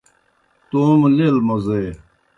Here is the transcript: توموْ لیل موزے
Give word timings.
توموْ 0.69 1.07
لیل 1.17 1.35
موزے 1.47 1.83